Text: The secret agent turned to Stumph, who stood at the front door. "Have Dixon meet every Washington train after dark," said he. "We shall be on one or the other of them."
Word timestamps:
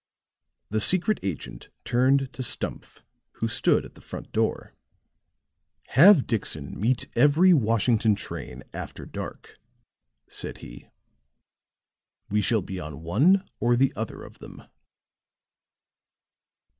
The 0.71 0.79
secret 0.79 1.19
agent 1.21 1.69
turned 1.85 2.33
to 2.33 2.41
Stumph, 2.41 3.03
who 3.33 3.47
stood 3.47 3.85
at 3.85 3.93
the 3.93 4.01
front 4.01 4.31
door. 4.31 4.73
"Have 5.89 6.25
Dixon 6.25 6.79
meet 6.79 7.07
every 7.15 7.53
Washington 7.53 8.15
train 8.15 8.63
after 8.73 9.05
dark," 9.05 9.59
said 10.27 10.57
he. 10.57 10.87
"We 12.31 12.41
shall 12.41 12.63
be 12.63 12.79
on 12.79 13.03
one 13.03 13.47
or 13.59 13.75
the 13.75 13.93
other 13.95 14.23
of 14.23 14.39
them." 14.39 14.63